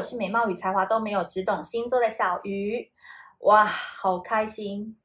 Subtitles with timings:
[0.00, 2.90] 我是美貌与才华都没有，只懂星座的小鱼。
[3.40, 4.98] 哇，好开心！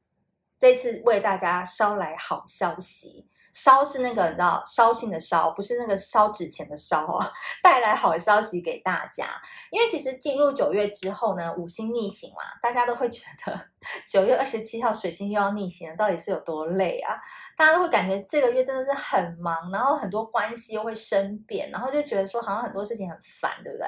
[0.58, 3.28] 这次为大家捎来好消息。
[3.52, 7.30] 烧是那个你知道烧信的烧，不是那个烧纸钱的烧啊！
[7.62, 9.28] 带来好消息给大家，
[9.70, 13.68] 因为其实进入九月之后呢，五星逆行嘛，大家都会觉得
[14.08, 17.18] 九月二十七号水星又要逆行了，到底是有多累啊？
[17.54, 23.86] 大家都会感觉这个月真的是很忙，然后很多关系又会生变，然后就觉得说好像很多事情很烦，对不对？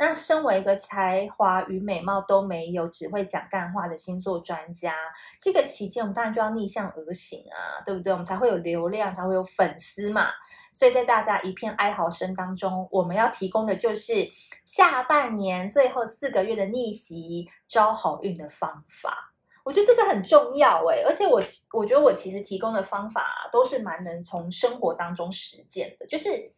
[0.00, 4.94] 那身为一个才华与美貌都没有，只会讲干话的星座专家，
[5.38, 8.10] 这个期间我们当然就要逆向而行啊，对不对？
[8.10, 10.28] 我们才会有流量，才会有粉丝嘛。
[10.72, 14.26] 所以在大家一片哀嚎声当中，我们要提供的就是
[14.64, 19.34] 下半年最后四个月的逆袭招好运的方法。
[19.62, 21.42] 我觉得这个很重要诶，而且我
[21.74, 26.50] 我觉得我其实提供的方法啊，都是蛮能从生活当中实践的，就是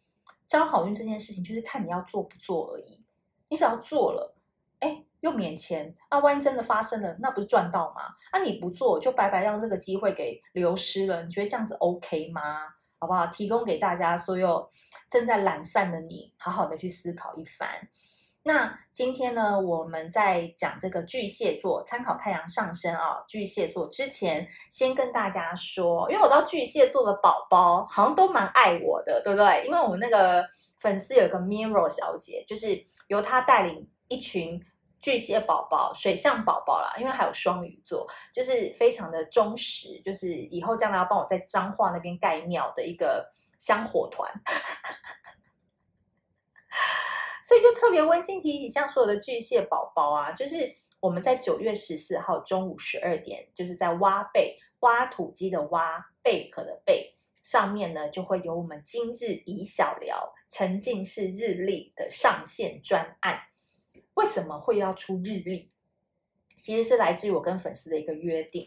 [0.47, 3.02] 招好运这件事情，就是看你要做不做而已。
[3.53, 4.35] 你只要做了，
[4.79, 6.19] 哎，又免钱啊！
[6.21, 8.01] 万一真的发生了，那不是赚到吗？
[8.33, 11.23] 那，你不做就白白让这个机会给流失了。
[11.23, 12.63] 你觉得这样子 OK 吗？
[12.99, 13.27] 好不好？
[13.27, 14.71] 提供给大家所有
[15.11, 17.69] 正在懒散的你，好好的去思考一番。
[18.43, 29.65] 那今天呢，我们在讲这个巨蟹座，参考太阳上升啊，巨蟹座之前，先跟大家说，因为我知道巨蟹座的宝宝好像都蛮爱我的，对不对？
[29.67, 30.47] 因为我们那个。
[30.83, 34.61] 粉丝有一个 Mirror 小姐，就是由她带领一群
[35.01, 43.25] 巨蟹宝宝、水象宝宝啦，因为还有双鱼座，就是非常的忠实，就是以后将来要帮我在彰化那边盖庙的一个
[43.61, 44.29] 香火团，
[47.63, 57.15] 就特别温馨提醒，像所有的巨蟹宝宝啊，就是我们在九月十四号中午十二点，就是在挖贝挖土机的挖贝壳的贝。
[57.43, 63.41] 上面呢，就会有我们今日以小聊沉浸式日历的上线专案。
[64.15, 65.73] 为什么会要出日历？
[66.63, 68.65] 其实是来自于我跟粉丝的一个约定，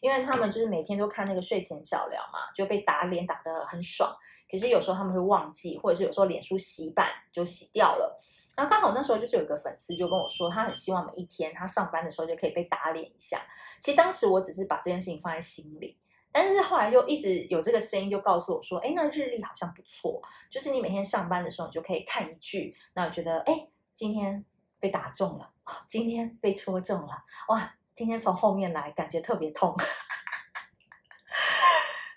[0.00, 4.12] 因为他们就是每天都看那个睡前小聊嘛，就被打脸打得很爽。
[4.50, 8.20] 可是有时候他们会忘记，或者是有时候脸书洗版就洗掉了。
[8.56, 13.40] 然后刚好那时候就是有一个粉丝就跟我说，他很希望每一天他上班的时候就可以被打脸一下。
[13.78, 15.98] 其实当时我只是把这件事情放在心里。
[16.32, 24.44] 但是后来就一直有这个声音，就告诉我说：“哎，那日历好像不错，就是你每天上班的时候，你就可以看一句，那我觉得，哎，今天
[24.78, 25.50] 被打中了，
[25.88, 29.74] 今天被戳中了，哇，今天从后面来，感觉特别痛。”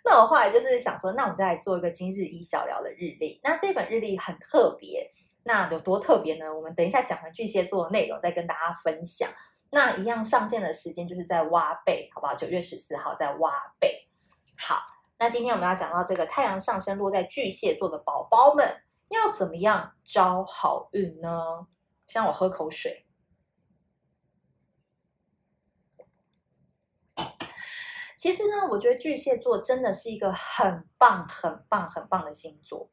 [0.03, 3.39] 那我后来就是想说，那我们再来做一个今日一小聊的日历。
[3.41, 5.09] 那这本日历很特别，
[5.49, 6.45] 那有多特别呢？
[6.53, 9.27] 我们等一下讲完巨蟹座的内容，再跟大家分享。
[9.71, 12.35] 那一样上线的时间就是在挖贝，好不好？
[12.35, 14.07] 九月十四号在挖贝。
[14.59, 14.79] 好，
[15.17, 21.65] 那今天我们要讲到这个太阳上升落在巨蟹座的宝宝们要怎么样招好运呢？
[22.05, 23.07] 先我喝口水。
[28.19, 32.91] 其实呢，我觉得巨蟹座真的是一个很棒、很棒、很棒的星座。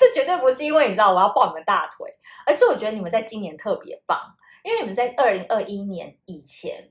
[0.00, 2.10] 这绝对不是因为你知道我要抱你们大腿，
[2.46, 4.18] 而是我觉得你们在今年特别棒，
[4.64, 6.90] 因为你们在二零二一年以前。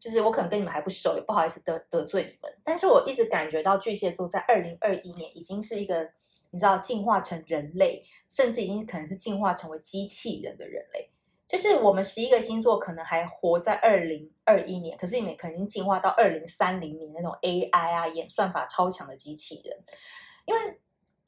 [0.00, 2.56] 就是我可能跟你们还不熟，也不好意思得得罪你们。
[2.62, 6.08] 但是我一直感觉到巨蟹座在二零二一年已经是一个，
[6.50, 11.10] 你知道，进化成人类，甚至已经可能是进化成为机器人的人类。
[11.48, 19.76] 就是我们十一个星座可能还活在二零二一年，可是你们可能已经进化到二零三零年那种 AI 啊，演算法超强的机器人。
[20.46, 20.60] 因为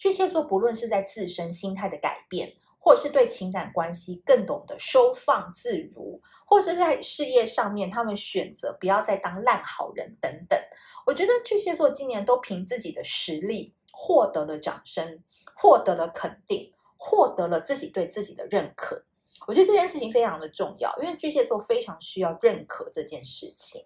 [0.00, 2.52] 巨蟹座不论是在自身心态的改变。
[2.82, 10.58] 或者是对情感关系更懂得收放自如，或者是在事业上面，他们选择不要再当烂好人等等。
[11.04, 15.22] 我觉得巨蟹座今年都凭自己的实力获得了掌声，
[15.54, 19.04] 获得了肯定，获得了自己对自己的认可。
[19.46, 23.84] 我觉得这件事情非常的重要，因为巨蟹座非常需要认可这件事情，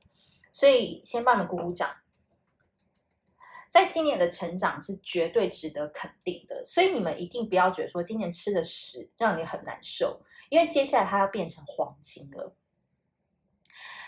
[0.52, 1.90] 所以先帮你们鼓鼓掌。
[3.74, 12.54] 在今年的成长是绝对值得肯定的，所以你们一定不要觉得说今年吃的屎让你很难受，因为接下来它要变成黄金了。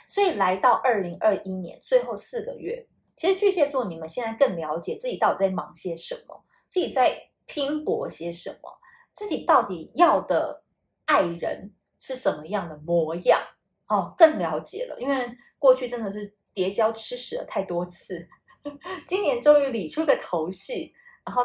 [0.07, 2.87] 所以来到二零二一年最后四个月，
[3.17, 8.79] 其实巨蟹座你们现在更了解自己到底在忙些什么，自己在拼搏些什么，
[9.15, 10.63] 自己到底要的
[11.07, 13.43] 爱人是什么样的模样
[13.89, 18.29] 哦，更了解了，因为过去真的是跌跤吃屎了太多次。
[19.07, 21.45] 今年终于理出个头绪，然后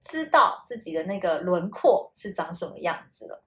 [0.00, 3.42] 知道自己的那个轮廓是长什么样子了。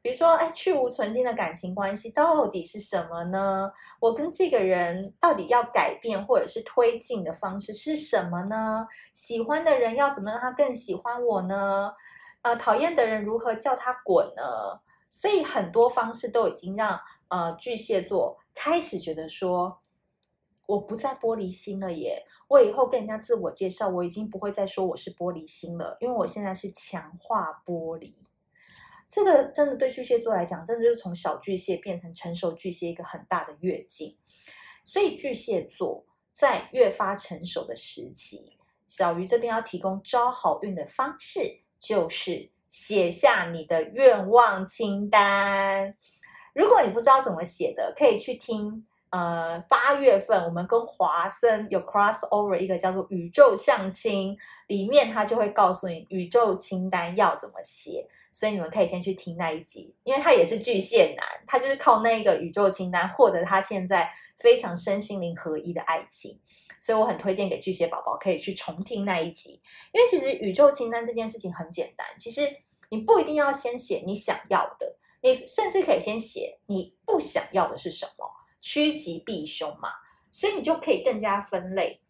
[0.00, 3.70] 比如说，哎，去无存菁的感情关系到底是什么呢？
[4.00, 8.86] 我跟这个人到底要改变或者是推进的方式是什么呢？
[9.12, 11.92] 喜欢的人要怎么让他更喜欢我呢？
[12.42, 14.42] 呃，讨厌的人如何叫他滚呢？
[15.10, 16.98] 所以很多方式都已经让
[17.28, 19.80] 呃巨蟹座开始觉得说，
[20.68, 22.22] 我不再玻璃心了耶！
[22.46, 28.12] 我以后跟人家自我介绍，我已经不会再说我是玻璃心了，因为我现在是强化玻璃。
[29.08, 34.14] 这个真的对巨蟹座来讲，真的就是从小巨蟹变成成熟巨蟹一个很大的跃进。
[34.84, 38.52] 所以巨蟹座在越发成熟的时期，
[38.86, 45.96] 小鱼这边要提供招好运的方式，就是写下你的愿望清单。
[46.54, 48.86] 如果你不知道怎么写的，可以去听。
[49.10, 58.08] 呃，八月份我们跟华森有 cross over 一个叫做宇宙相亲，里面他就会告诉你宇宙清单要怎么写。
[58.30, 66.38] 所以你们可以先去听那一集，因为他也是巨蟹男，他就是靠那个宇宙清单获得他现在非常身心灵合一的爱情。
[66.78, 72.42] 所以我很推荐给巨蟹宝宝可以去重听那一集，因为其实宇宙清单这件事情很简单，其实
[72.90, 79.90] 你不一定要先写你想要的，你甚至可以先写你不想要的是什么，趋吉避凶嘛，
[80.30, 82.00] 所以你就可以更加分类。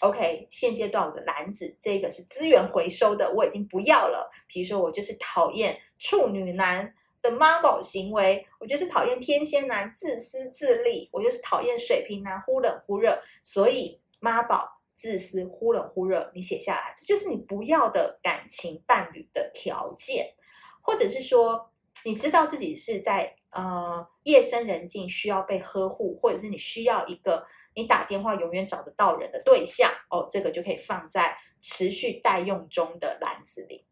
[0.00, 4.30] OK，现阶段我的篮子这个是资源回收的，我已经不要了。
[4.48, 13.22] 比如说，我就是讨厌处女男的妈宝行为，我就是讨厌天蝎男自私自利，我就是讨厌水瓶男忽冷忽热。
[13.42, 20.32] 所以妈宝、自私、忽冷忽热，你写下来，这就是你不要的感情伴侣的条件，
[20.80, 21.70] 或者是说，
[22.06, 27.46] 你知道自己是在呃夜深人静需要被呵护，或者是你需要一个。
[27.76, 33.86] 你打电话永远找得到人的对象哦，这个就可以放在持续待用中的篮子里。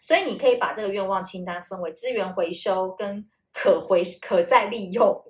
[0.00, 5.20] 所以你可以把这个愿望清单分为资源回收跟可回可再利用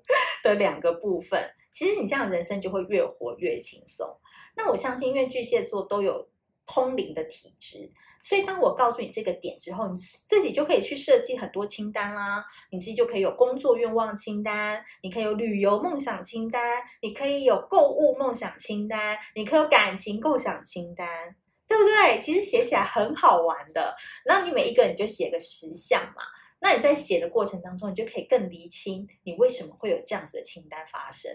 [0.45, 1.51] 的两个部分。
[1.71, 4.21] 其实你这样人生就会越活越轻松。
[4.55, 6.29] 那我相信，因为巨蟹座都有
[6.69, 7.91] 通灵的体质。
[8.21, 12.45] 所以，当我告诉你这个点之后，你自己就可以去设计很多清单啦。
[12.71, 21.37] 你自己就可以有工作愿望清单，你可以有旅游梦想清单，你可以有购物梦想清单，你可以有感情构想清单，
[21.69, 22.21] 对不对？
[22.21, 23.95] 其实写起来很好玩的。
[24.27, 26.23] 那你每一个你就写个十项嘛。
[26.61, 31.33] 那你在写的过程当中，你就可以更厘清你为什么会有这样子的清单发生。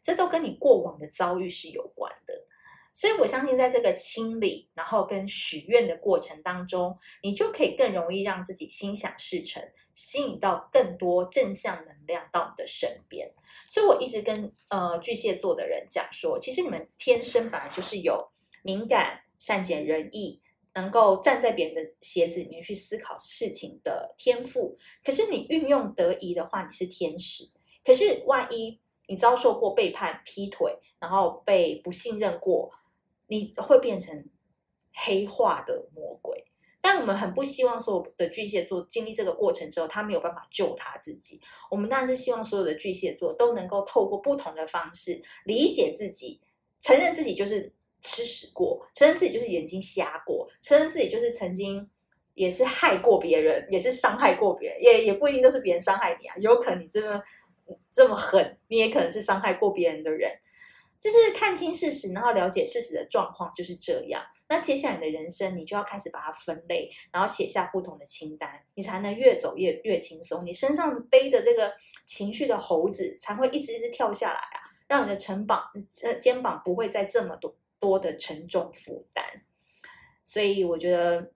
[0.00, 2.46] 这都跟你过往的遭遇是有关的。
[2.94, 9.62] 所以我相信，在这个清理，然后跟许愿的过程当中，你就可以更容易让自己心想事成，
[9.94, 13.32] 吸引到更多正向能量到你的身边。
[13.70, 18.30] 所以我一直跟呃巨蟹座的人讲说，其实你们天生本来就是有
[18.62, 20.42] 敏感、善解人意，
[20.74, 24.76] 能够站在别人的鞋子里面去思考事情的天赋。
[25.02, 27.44] 可是你运用得宜的话，你是天使。
[27.82, 28.78] 可是万一
[29.08, 32.70] 你遭受过背叛、劈腿，然后被不信任过。
[33.32, 34.22] 你会变成
[34.92, 36.44] 黑化的魔鬼，
[36.82, 41.40] 但我们很不希望所有的巨蟹座经历这个过程之后，他没有办法救他自己。
[41.70, 46.42] 我们当然是希望所有的巨蟹座都能够透过不同的方式理解自己，
[46.82, 51.88] 承认自己就是吃屎过，承认自己就是眼睛瞎过，承认自己就是曾经
[52.34, 57.22] 也是害过别人，也是伤害过别人，也也不一定都是别人伤害你啊，有可能你这么
[57.90, 60.30] 这么狠，你也可能是伤害过别人的人。
[61.02, 64.22] 就是看清事实，然后了解事实的状况就是这样。
[64.48, 70.46] 那接下来的人生，你就要开始把它分类，然后写下不同的清单，你才能越走越越轻松。
[70.46, 71.72] 你身上背的这个
[72.04, 75.64] 情绪的猴子才会一直一直跳下来啊，让你的肩膀、
[76.04, 79.24] 呃肩膀不会再这么多多的沉重负担。
[80.22, 81.32] 所以我觉得。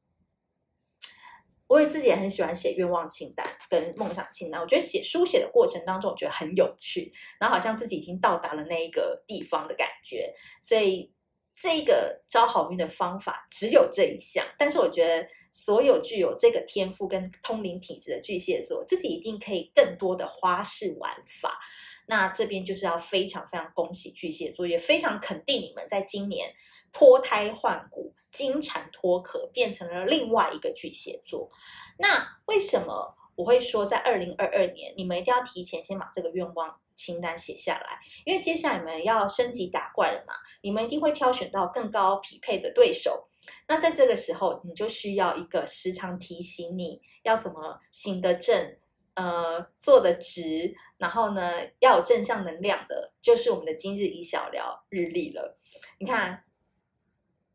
[1.69, 10.33] 我也自己也很喜欢写愿望清单跟梦想清单，我觉得写书写的过程当中，我觉得很有趣，然后好像自己已经到达了那一个地方的感觉。
[10.61, 11.13] 所以
[11.57, 21.59] 这个招好运的方法只有这一项，但是我觉得所有具有这个天赋跟通灵体质的巨蟹座，自己一定可以更多的花式玩法。
[22.07, 26.55] 那这边就是要非常非常恭喜巨蟹座，也非常肯定你们在今年
[26.93, 28.15] 脱胎换骨。
[28.37, 31.51] 金蝉脱壳，变成了另外一个巨蟹座。
[31.99, 37.99] 那为什么我会说在二零二二年，你们一定要提前先把这个愿望清单写下来？
[38.27, 43.27] 因为接下来你们要升级打怪了嘛，你们一定会挑选到更高匹配的对手。
[43.69, 48.77] 那在这个时候，你就需要一个时常提醒你要怎么行得正，
[49.15, 55.57] 呃，坐得直，然后呢，要有正向能量的，就是我们的今日一小聊日历了。
[55.99, 56.43] 你看。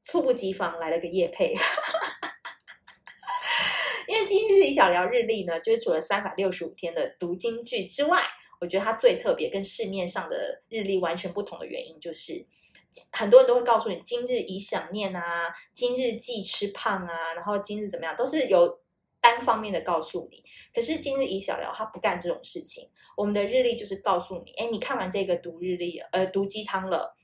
[0.03, 1.53] 猝不及防来了个夜配，
[4.08, 8.24] 因为今日以小聊日历呢，就是除了三百六十五天的读金句之外，
[8.60, 12.46] 我觉得它最特别、跟市面上的日历完全不同的原因，就是
[13.12, 18.81] 很多人都会告诉你今日已想念啊，今日忌吃胖啊，然后今日怎么样，都是有
[19.22, 20.43] 单方面的告诉你。
[20.74, 22.89] 可是今日以小聊，他不干这种事情。
[23.15, 27.15] 我们的日历就是告诉你，哎，你看完这个读日历，呃，毒鸡汤了。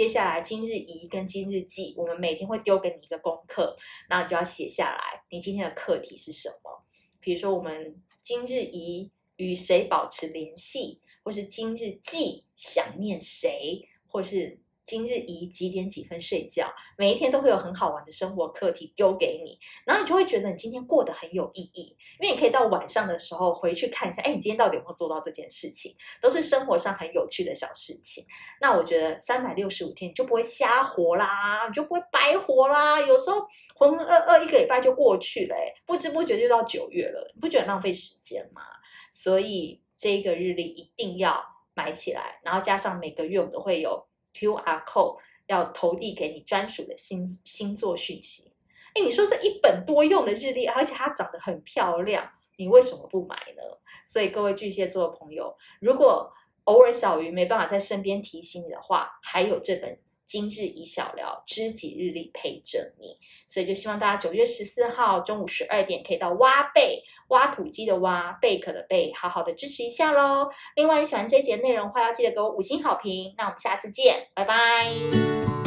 [0.00, 3.76] 接下来今日宜跟今日忌，我们每天会丢给你一个功课，
[4.08, 6.86] 那你就要写下来，你今天的课题是什么？
[7.20, 14.58] 比如说，我们今日宜与谁保持联系，或是今日忌想念谁，或是。
[14.90, 16.66] 今日宜几点几分睡觉？
[16.96, 19.56] 每一天都会有很好玩的生活课题丢给你，
[19.86, 25.94] 然后你就会觉得你今天过得很有意义，因为你可以到晚上的时候回去看一下，哎，你今天到底有没有做到这件事情？
[26.20, 28.26] 都是生活上很有趣的小事情。
[28.60, 33.00] 那我觉得三百六十五天你就不会瞎活啦，你就不会白活啦。
[33.00, 35.54] 有时候浑浑噩噩一个礼拜就过去了，
[35.86, 38.62] 不知不觉就到九月了，你不觉得浪费时间吗？
[39.12, 41.40] 所以这个日历一定要
[41.74, 44.09] 买起来，然后加上每个月我们都会有。
[44.34, 48.52] QR code 要投递给你专属的星星座讯息。
[48.94, 53.62] 哎，你说这一本多用的日历，而且它长得很漂亮，你为什么不买呢？
[54.04, 56.32] 所以各位巨蟹座的朋友，如果
[56.64, 59.98] 偶尔小鱼没办法在身边提醒你的话，还有这本。
[60.30, 63.18] 今日以小聊知己日历陪着你，
[63.48, 70.48] 所以就希望大家九月十四号中午十二点可以到挖贝挖土机的挖贝壳的贝，好好的支持一下喽。
[70.76, 73.34] 另外，你喜欢这一节内容的话，要记得给我五星好评。
[73.36, 75.59] 那我们下次见，拜拜。